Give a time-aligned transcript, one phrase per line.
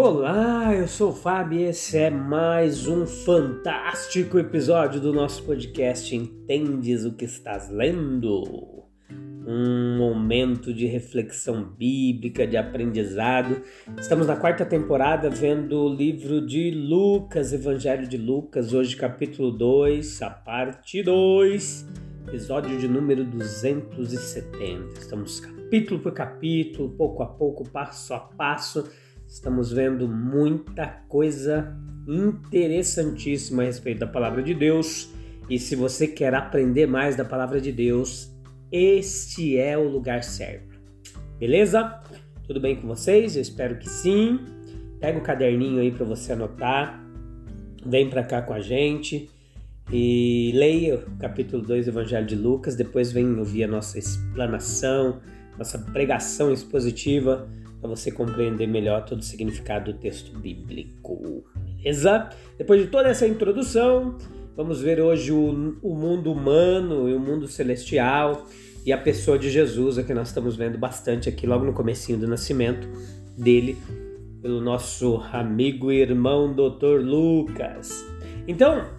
[0.00, 6.14] Olá, eu sou o Fábio e esse é mais um fantástico episódio do nosso podcast
[6.14, 8.84] Entendes o que estás lendo?
[9.44, 13.60] Um momento de reflexão bíblica, de aprendizado.
[13.98, 20.22] Estamos na quarta temporada vendo o livro de Lucas, Evangelho de Lucas, hoje capítulo 2,
[20.22, 21.88] a parte 2,
[22.28, 25.00] episódio de número 270.
[25.00, 28.88] Estamos capítulo por capítulo, pouco a pouco, passo a passo
[29.28, 31.76] Estamos vendo muita coisa
[32.08, 35.12] interessantíssima a respeito da palavra de Deus.
[35.50, 38.32] E se você quer aprender mais da palavra de Deus,
[38.72, 40.80] este é o lugar certo.
[41.38, 42.00] Beleza?
[42.46, 43.36] Tudo bem com vocês?
[43.36, 44.40] Eu espero que sim.
[44.98, 46.98] Pega o caderninho aí para você anotar.
[47.84, 49.28] Vem para cá com a gente
[49.92, 52.74] e leia o capítulo 2 do Evangelho de Lucas.
[52.74, 55.20] Depois vem ouvir a nossa explanação,
[55.58, 57.46] nossa pregação expositiva
[57.80, 61.44] para você compreender melhor todo o significado do texto bíblico.
[61.76, 62.30] Beleza?
[62.56, 64.16] Depois de toda essa introdução,
[64.56, 68.46] vamos ver hoje o, o mundo humano e o mundo celestial
[68.84, 72.18] e a pessoa de Jesus, a que nós estamos vendo bastante aqui logo no comecinho
[72.18, 72.88] do nascimento
[73.36, 73.76] dele,
[74.40, 77.00] pelo nosso amigo e irmão Dr.
[77.02, 78.04] Lucas.
[78.46, 78.97] Então,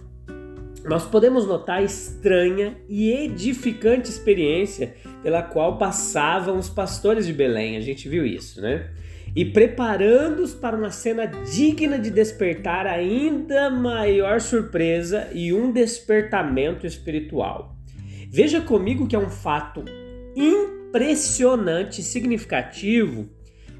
[0.84, 7.76] nós podemos notar a estranha e edificante experiência pela qual passavam os pastores de Belém.
[7.76, 8.90] A gente viu isso, né?
[9.36, 17.76] E preparando-os para uma cena digna de despertar ainda maior surpresa e um despertamento espiritual.
[18.28, 19.84] Veja comigo que é um fato
[20.34, 23.28] impressionante e significativo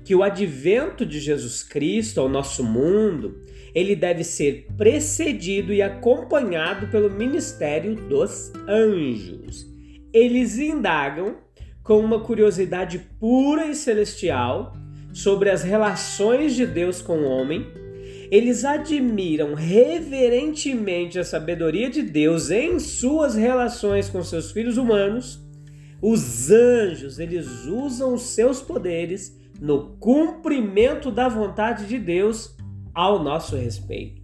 [0.04, 3.42] que o advento de Jesus Cristo ao nosso mundo
[3.74, 9.66] ele deve ser precedido e acompanhado pelo ministério dos anjos.
[10.12, 11.36] Eles indagam
[11.82, 14.72] com uma curiosidade pura e celestial
[15.12, 17.66] sobre as relações de Deus com o homem.
[18.30, 25.40] Eles admiram reverentemente a sabedoria de Deus em suas relações com seus filhos humanos.
[26.00, 32.56] Os anjos, eles usam os seus poderes no cumprimento da vontade de Deus
[33.00, 34.20] ao nosso respeito.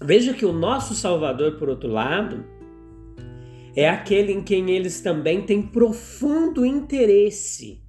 [0.00, 2.42] Veja que o nosso Salvador, por outro lado,
[3.76, 7.82] é aquele em quem eles também têm profundo interesse.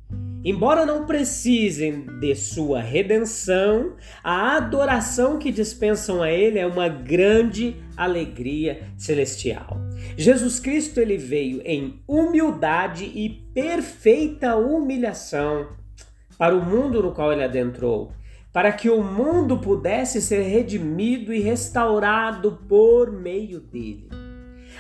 [0.44, 7.78] Embora não precisem de sua redenção, a adoração que dispensam a ele é uma grande
[7.96, 9.78] alegria celestial.
[10.18, 15.70] Jesus Cristo ele veio em humildade e perfeita humilhação
[16.38, 18.12] para o mundo no qual ele adentrou
[18.54, 24.08] para que o mundo pudesse ser redimido e restaurado por meio dele.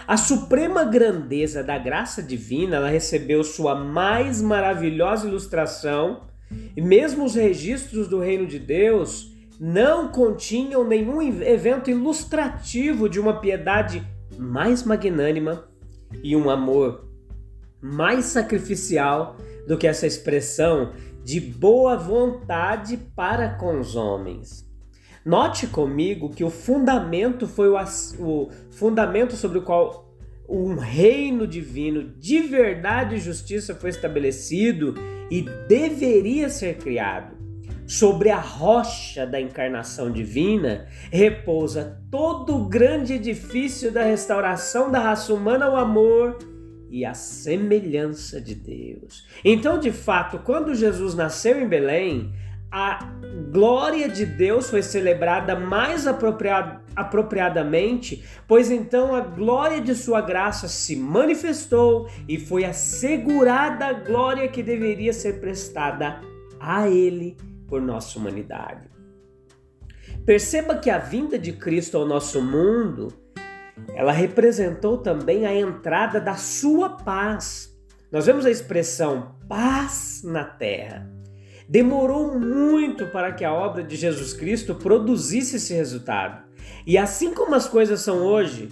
[0.07, 6.27] A suprema grandeza da graça divina ela recebeu sua mais maravilhosa ilustração,
[6.77, 13.39] e mesmo os registros do reino de Deus não continham nenhum evento ilustrativo de uma
[13.39, 14.05] piedade
[14.37, 15.67] mais magnânima
[16.21, 17.09] e um amor
[17.81, 19.35] mais sacrificial
[19.67, 24.69] do que essa expressão de boa vontade para com os homens.
[25.25, 27.77] Note comigo que o fundamento foi o,
[28.19, 30.13] o fundamento sobre o qual
[30.49, 34.95] um reino divino de verdade e justiça foi estabelecido
[35.31, 37.41] e deveria ser criado.
[37.87, 45.33] Sobre a rocha da encarnação divina repousa todo o grande edifício da restauração da raça
[45.33, 46.37] humana ao amor
[46.93, 49.27] e a semelhança de Deus.
[49.43, 52.31] Então, de fato, quando Jesus nasceu em Belém,
[52.71, 52.99] a
[53.51, 60.95] glória de Deus foi celebrada mais apropriadamente, pois então a glória de sua graça se
[60.95, 66.21] manifestou e foi assegurada a glória que deveria ser prestada
[66.59, 67.35] a Ele
[67.67, 68.87] por nossa humanidade.
[70.27, 73.22] Perceba que a vinda de Cristo ao nosso mundo
[73.95, 77.73] ela representou também a entrada da sua paz.
[78.11, 81.09] Nós vemos a expressão paz na terra.
[81.67, 86.43] Demorou muito para que a obra de Jesus Cristo produzisse esse resultado.
[86.85, 88.69] E assim como as coisas são hoje,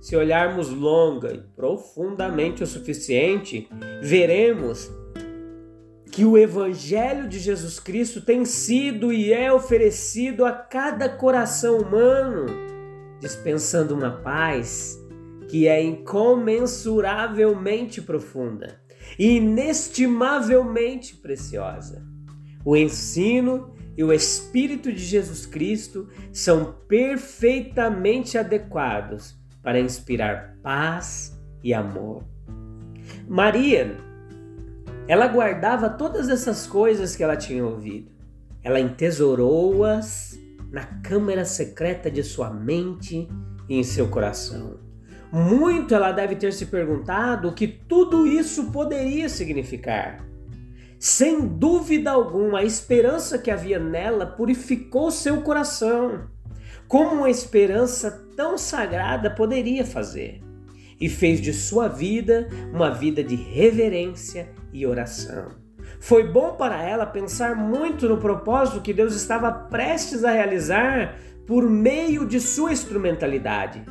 [0.00, 3.68] se olharmos longa e profundamente o suficiente,
[4.02, 4.90] veremos
[6.10, 12.46] que o Evangelho de Jesus Cristo tem sido e é oferecido a cada coração humano,
[13.22, 15.00] dispensando uma paz
[15.48, 18.78] que é incomensuravelmente profunda
[19.18, 22.02] e inestimavelmente preciosa.
[22.64, 31.72] O ensino e o Espírito de Jesus Cristo são perfeitamente adequados para inspirar paz e
[31.72, 32.24] amor.
[33.28, 33.96] Maria,
[35.06, 38.10] ela guardava todas essas coisas que ela tinha ouvido.
[38.64, 40.41] Ela entesourou-as
[40.72, 43.28] na câmara secreta de sua mente
[43.68, 44.80] e em seu coração.
[45.30, 50.26] Muito ela deve ter se perguntado o que tudo isso poderia significar.
[50.98, 56.28] Sem dúvida alguma, a esperança que havia nela purificou seu coração,
[56.88, 60.40] como uma esperança tão sagrada poderia fazer,
[61.00, 65.61] e fez de sua vida uma vida de reverência e oração.
[66.00, 71.16] Foi bom para ela pensar muito no propósito que Deus estava prestes a realizar
[71.46, 73.84] por meio de sua instrumentalidade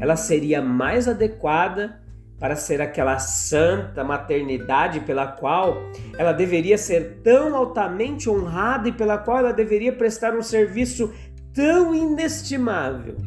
[0.00, 2.00] ela seria mais adequada
[2.38, 5.76] para ser aquela santa maternidade pela qual
[6.16, 11.12] ela deveria ser tão altamente honrada e pela qual ela deveria prestar um serviço
[11.52, 13.18] tão inestimável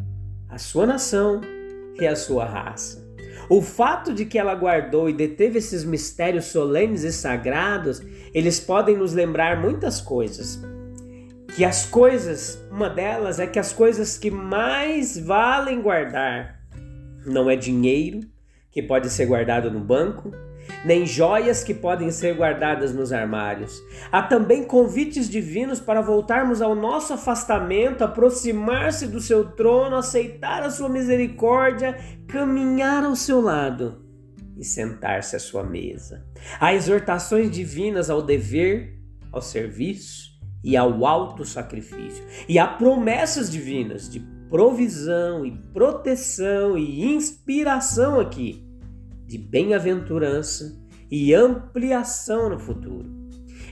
[0.49, 1.41] à sua nação
[1.99, 3.02] e à sua raça.
[3.53, 8.01] O fato de que ela guardou e deteve esses mistérios solenes e sagrados,
[8.33, 10.59] eles podem nos lembrar muitas coisas.
[11.55, 16.63] Que as coisas, uma delas é que as coisas que mais valem guardar
[17.27, 18.21] não é dinheiro
[18.71, 20.31] que pode ser guardado no banco,
[20.83, 23.81] nem joias que podem ser guardadas nos armários.
[24.11, 30.69] Há também convites divinos para voltarmos ao nosso afastamento, aproximar-se do seu trono, aceitar a
[30.69, 34.03] sua misericórdia, caminhar ao seu lado
[34.57, 36.25] e sentar-se à sua mesa.
[36.59, 38.99] Há exortações divinas ao dever,
[39.31, 40.33] ao serviço
[40.63, 42.23] e ao alto sacrifício.
[42.47, 44.19] E há promessas divinas de
[44.49, 48.63] provisão e proteção e inspiração aqui,
[49.25, 53.23] de bem-aventurança e ampliação no futuro.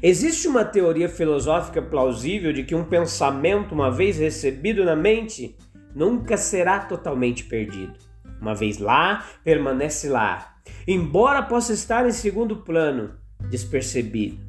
[0.03, 5.55] Existe uma teoria filosófica plausível de que um pensamento, uma vez recebido na mente,
[5.93, 7.93] nunca será totalmente perdido.
[8.41, 10.55] Uma vez lá, permanece lá,
[10.87, 13.13] embora possa estar em segundo plano,
[13.49, 14.39] despercebido.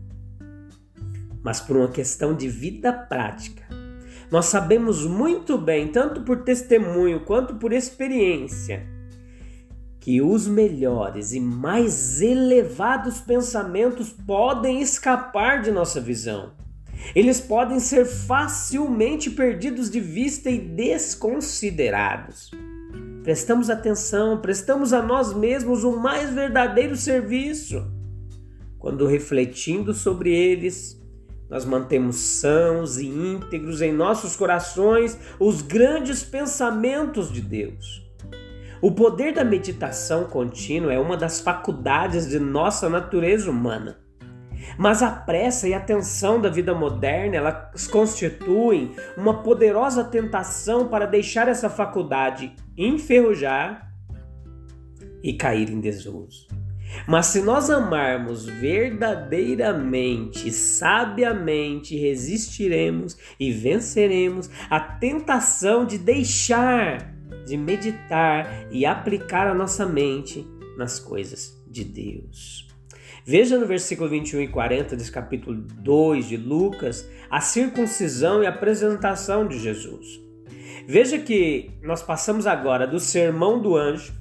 [1.42, 3.62] Mas por uma questão de vida prática,
[4.30, 8.86] nós sabemos muito bem, tanto por testemunho quanto por experiência,
[10.02, 16.54] que os melhores e mais elevados pensamentos podem escapar de nossa visão.
[17.14, 22.50] Eles podem ser facilmente perdidos de vista e desconsiderados.
[23.22, 27.86] Prestamos atenção, prestamos a nós mesmos o mais verdadeiro serviço.
[28.80, 31.00] Quando refletindo sobre eles,
[31.48, 38.01] nós mantemos sãos e íntegros em nossos corações os grandes pensamentos de Deus.
[38.82, 44.00] O poder da meditação contínua é uma das faculdades de nossa natureza humana.
[44.76, 51.06] Mas a pressa e a tensão da vida moderna, elas constituem uma poderosa tentação para
[51.06, 53.88] deixar essa faculdade enferrujar
[55.22, 56.48] e cair em desuso.
[57.06, 68.66] Mas se nós amarmos verdadeiramente, sabiamente, resistiremos e venceremos a tentação de deixar de meditar
[68.70, 70.46] e aplicar a nossa mente
[70.76, 72.68] nas coisas de Deus.
[73.24, 78.50] Veja no versículo 21 e 40 desse capítulo 2 de Lucas a circuncisão e a
[78.50, 80.20] apresentação de Jesus.
[80.86, 84.12] Veja que nós passamos agora do sermão do anjo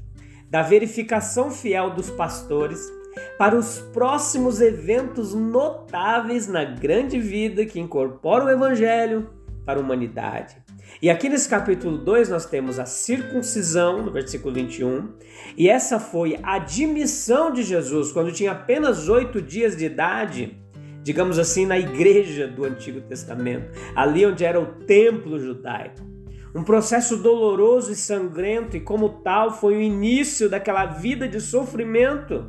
[0.50, 2.92] da verificação fiel dos pastores
[3.38, 9.30] para os próximos eventos notáveis na grande vida que incorpora o Evangelho
[9.66, 10.58] para a humanidade.
[11.00, 15.10] E aqui nesse capítulo 2 nós temos a circuncisão, no versículo 21,
[15.56, 20.58] e essa foi a admissão de Jesus quando tinha apenas oito dias de idade,
[21.04, 26.12] digamos assim, na igreja do Antigo Testamento, ali onde era o templo judaico
[26.54, 32.46] um processo doloroso e sangrento, e como tal foi o início daquela vida de sofrimento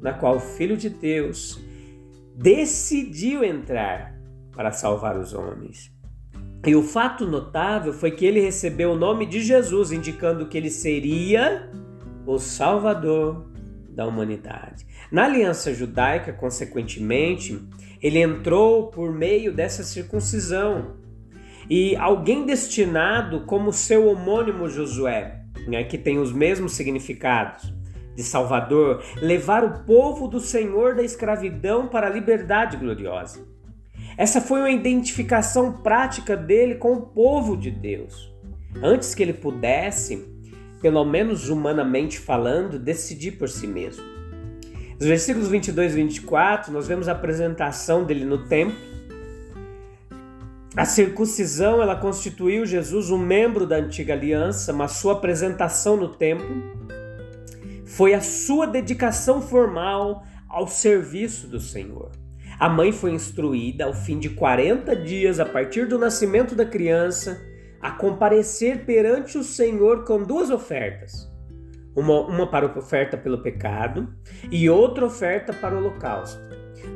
[0.00, 1.60] na qual o Filho de Deus
[2.34, 4.18] decidiu entrar
[4.52, 5.94] para salvar os homens.
[6.66, 10.68] E o fato notável foi que ele recebeu o nome de Jesus, indicando que ele
[10.68, 11.70] seria
[12.26, 13.46] o Salvador
[13.88, 14.84] da humanidade.
[15.10, 17.58] Na aliança judaica, consequentemente,
[18.02, 20.96] ele entrou por meio dessa circuncisão,
[21.70, 25.42] e alguém destinado como seu homônimo Josué.
[25.66, 27.72] né, que tem os mesmos significados
[28.14, 33.46] de Salvador, levar o povo do Senhor da escravidão para a liberdade gloriosa.
[34.16, 38.32] Essa foi uma identificação prática dele com o povo de Deus,
[38.82, 40.26] antes que ele pudesse,
[40.80, 44.02] pelo menos humanamente falando, decidir por si mesmo.
[44.98, 48.78] Nos versículos 22 e 24, nós vemos a apresentação dele no templo.
[50.74, 56.46] A circuncisão, ela constituiu Jesus um membro da antiga aliança, mas sua apresentação no templo
[57.84, 62.10] foi a sua dedicação formal ao serviço do Senhor.
[62.58, 67.38] A mãe foi instruída, ao fim de 40 dias a partir do nascimento da criança,
[67.82, 71.30] a comparecer perante o Senhor com duas ofertas:
[71.94, 74.08] uma, uma para a oferta pelo pecado
[74.50, 76.40] e outra oferta para o holocausto.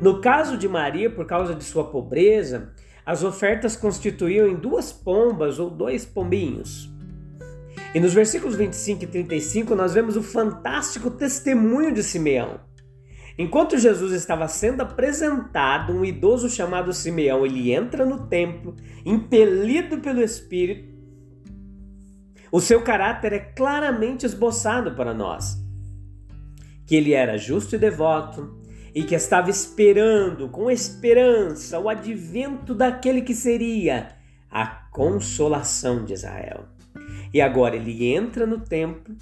[0.01, 2.73] No caso de Maria, por causa de sua pobreza,
[3.05, 6.89] as ofertas constituíam em duas pombas ou dois pombinhos.
[7.93, 12.70] E nos versículos 25 e 35 nós vemos o fantástico testemunho de Simeão.
[13.37, 20.21] Enquanto Jesus estava sendo apresentado, um idoso chamado Simeão, ele entra no templo, impelido pelo
[20.21, 20.91] Espírito.
[22.51, 25.57] O seu caráter é claramente esboçado para nós.
[26.85, 28.59] Que ele era justo e devoto
[28.93, 34.09] e que estava esperando com esperança o advento daquele que seria
[34.49, 36.65] a consolação de Israel.
[37.33, 39.15] E agora ele entra no templo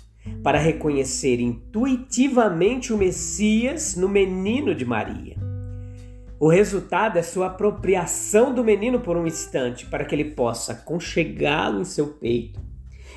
[0.44, 5.38] para reconhecer intuitivamente o Messias no menino de Maria.
[6.40, 11.82] O resultado é sua apropriação do menino por um instante, para que ele possa conchegá-lo
[11.82, 12.62] em seu peito.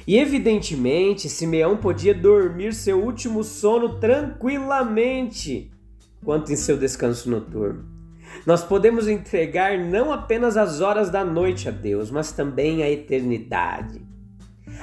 [0.04, 5.70] E evidentemente, Simeão podia dormir seu último sono tranquilamente,
[6.24, 7.84] quanto em seu descanso noturno.
[8.44, 14.00] Nós podemos entregar não apenas as horas da noite a Deus, mas também a eternidade.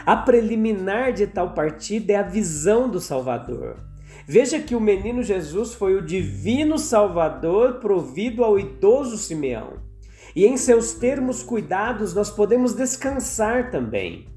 [0.05, 3.77] A preliminar de tal partida é a visão do Salvador.
[4.27, 9.81] Veja que o menino Jesus foi o divino Salvador provido ao idoso Simeão.
[10.35, 14.27] E em seus termos cuidados nós podemos descansar também.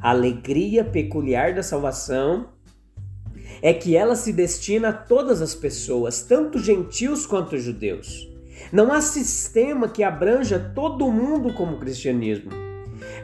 [0.00, 2.48] A alegria peculiar da salvação
[3.62, 8.28] é que ela se destina a todas as pessoas, tanto gentios quanto judeus.
[8.72, 12.67] Não há sistema que abranja todo mundo como o cristianismo.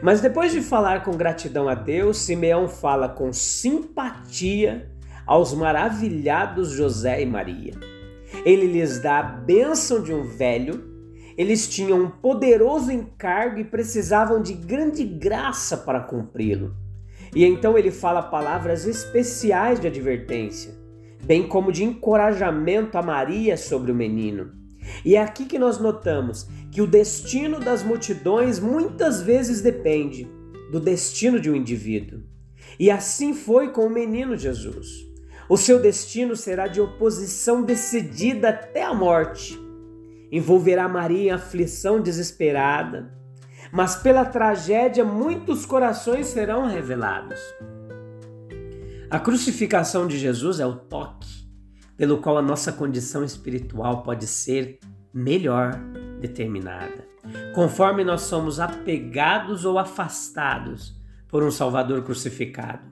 [0.05, 4.87] Mas depois de falar com gratidão a Deus, Simeão fala com simpatia
[5.25, 7.73] aos maravilhados José e Maria.
[8.45, 10.93] Ele lhes dá a bênção de um velho.
[11.35, 16.75] Eles tinham um poderoso encargo e precisavam de grande graça para cumpri-lo.
[17.35, 20.71] E então ele fala palavras especiais de advertência,
[21.23, 24.64] bem como de encorajamento a Maria sobre o menino.
[25.03, 30.27] E é aqui que nós notamos que o destino das multidões muitas vezes depende
[30.71, 32.21] do destino de um indivíduo.
[32.79, 35.05] E assim foi com o menino Jesus.
[35.47, 39.59] O seu destino será de oposição decidida até a morte.
[40.31, 43.13] Envolverá Maria em aflição desesperada,
[43.71, 47.39] mas pela tragédia muitos corações serão revelados.
[49.09, 51.44] A crucificação de Jesus é o toque
[51.97, 54.79] pelo qual a nossa condição espiritual pode ser
[55.13, 55.79] melhor
[56.19, 57.07] determinada,
[57.53, 62.83] conforme nós somos apegados ou afastados por um Salvador crucificado.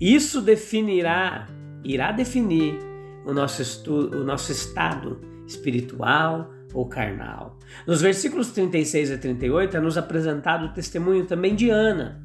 [0.00, 1.48] Isso definirá,
[1.82, 2.78] irá definir
[3.24, 7.58] o nosso, estu, o nosso estado espiritual ou carnal.
[7.86, 12.22] Nos versículos 36 a 38 é nos apresentado o testemunho também de Ana.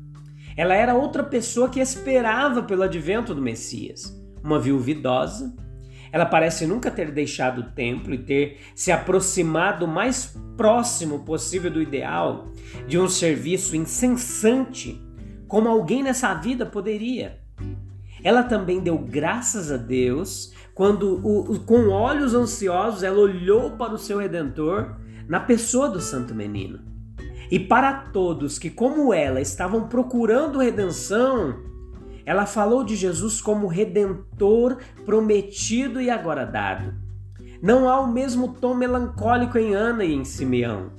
[0.57, 5.55] Ela era outra pessoa que esperava pelo advento do Messias, uma viúva idosa
[6.11, 11.71] ela parece nunca ter deixado o templo e ter se aproximado o mais próximo possível
[11.71, 12.47] do ideal
[12.87, 15.01] de um serviço incessante,
[15.47, 17.39] como alguém nessa vida poderia.
[18.23, 21.21] Ela também deu graças a Deus quando,
[21.65, 24.95] com olhos ansiosos, ela olhou para o seu redentor
[25.27, 26.79] na pessoa do Santo Menino.
[27.51, 31.68] E para todos que, como ela, estavam procurando redenção,
[32.29, 36.93] ela falou de Jesus como redentor prometido e agora dado.
[37.59, 40.91] Não há o mesmo tom melancólico em Ana e em Simeão.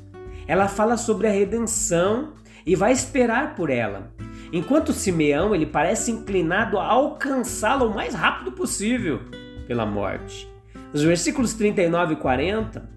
[0.44, 2.32] Ela fala sobre a redenção
[2.66, 4.12] e vai esperar por ela.
[4.52, 9.20] Enquanto Simeão ele parece inclinado a alcançá-la o mais rápido possível
[9.68, 10.52] pela morte.
[10.92, 12.90] Nos versículos 39 e 40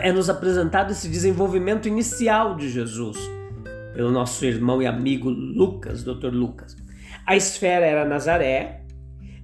[0.00, 3.18] é nos apresentado esse desenvolvimento inicial de Jesus
[3.94, 6.28] pelo nosso irmão e amigo Lucas, Dr.
[6.32, 6.80] Lucas.
[7.26, 8.82] A esfera era Nazaré,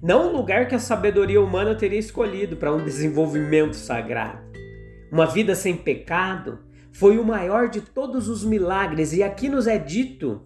[0.01, 4.41] não o lugar que a sabedoria humana teria escolhido para um desenvolvimento sagrado.
[5.11, 6.59] Uma vida sem pecado
[6.91, 10.45] foi o maior de todos os milagres, e aqui nos é dito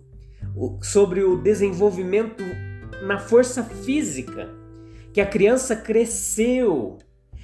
[0.81, 2.43] sobre o desenvolvimento
[3.03, 4.49] na força física,
[5.11, 6.99] que a criança cresceu.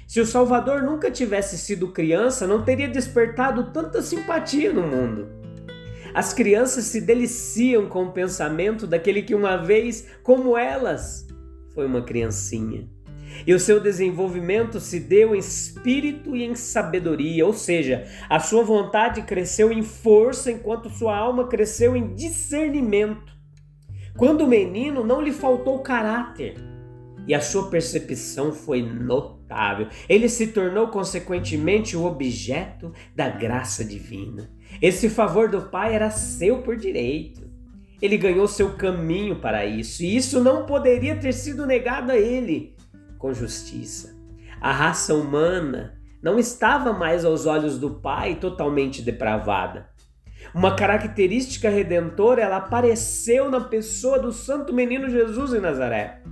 [0.06, 5.39] Se o Salvador nunca tivesse sido criança, não teria despertado tanta simpatia no mundo.
[6.14, 11.26] As crianças se deliciam com o pensamento daquele que uma vez, como elas,
[11.74, 12.88] foi uma criancinha.
[13.46, 18.62] E o seu desenvolvimento se deu em espírito e em sabedoria, ou seja, a sua
[18.62, 23.32] vontade cresceu em força enquanto sua alma cresceu em discernimento.
[24.16, 26.56] Quando o menino não lhe faltou caráter
[27.26, 34.50] e a sua percepção foi notável, ele se tornou consequentemente o objeto da graça divina.
[34.80, 37.48] Esse favor do Pai era seu por direito.
[38.00, 42.74] Ele ganhou seu caminho para isso, e isso não poderia ter sido negado a ele
[43.18, 44.18] com justiça.
[44.60, 49.88] A raça humana não estava mais aos olhos do Pai totalmente depravada.
[50.54, 56.22] Uma característica redentora, ela apareceu na pessoa do santo menino Jesus em Nazaré.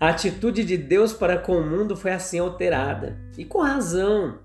[0.00, 4.38] A atitude de Deus para com o mundo foi assim alterada, e com razão.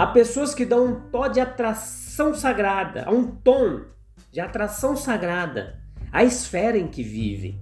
[0.00, 3.82] Há pessoas que dão um tom de atração sagrada, um tom
[4.32, 5.78] de atração sagrada
[6.10, 7.60] à esfera em que vivem.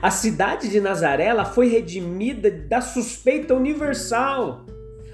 [0.00, 4.64] A cidade de Nazaré foi redimida da suspeita universal.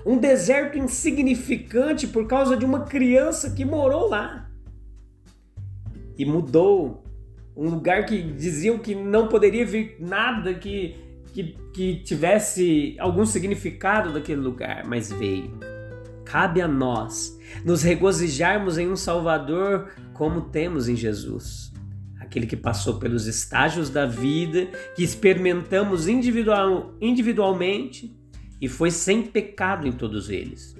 [0.04, 4.50] Um deserto insignificante por causa de uma criança que morou lá.
[6.18, 7.02] E mudou.
[7.56, 10.94] Um lugar que diziam que não poderia vir nada que,
[11.32, 15.77] que, que tivesse algum significado daquele lugar, mas veio.
[16.30, 21.68] Cabe a nós nos regozijarmos em um Salvador como temos em Jesus
[22.28, 28.14] aquele que passou pelos estágios da vida, que experimentamos individual, individualmente
[28.61, 30.76] e foi sem pecado em todos eles.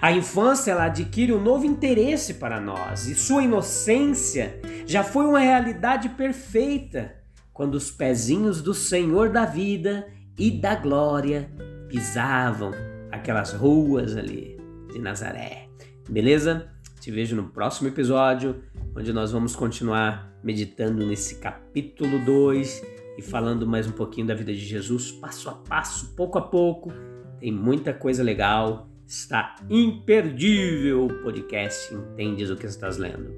[0.00, 5.40] A infância ela adquire um novo interesse para nós e sua inocência já foi uma
[5.40, 7.14] realidade perfeita
[7.52, 10.08] quando os pezinhos do Senhor da vida
[10.38, 11.50] e da glória
[11.88, 12.70] pisavam
[13.10, 14.59] aquelas ruas ali
[14.90, 15.68] de Nazaré.
[16.08, 16.68] Beleza?
[17.00, 18.62] Te vejo no próximo episódio,
[18.94, 22.82] onde nós vamos continuar meditando nesse capítulo 2
[23.16, 26.92] e falando mais um pouquinho da vida de Jesus, passo a passo, pouco a pouco.
[27.38, 33.32] Tem muita coisa legal, está imperdível o podcast Entendes o que estás lendo.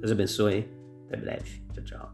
[0.00, 0.68] Deus abençoe,
[1.06, 1.62] até breve.
[1.72, 2.12] Tchau, tchau.